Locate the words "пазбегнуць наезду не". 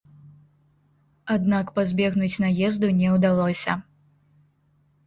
1.77-3.13